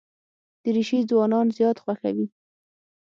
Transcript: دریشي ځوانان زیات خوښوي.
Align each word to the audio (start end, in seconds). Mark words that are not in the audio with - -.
دریشي 0.63 0.99
ځوانان 1.09 1.47
زیات 1.57 1.77
خوښوي. 1.83 2.27